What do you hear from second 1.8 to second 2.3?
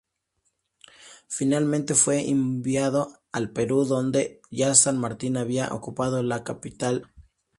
fue